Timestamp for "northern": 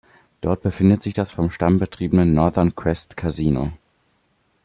2.25-2.75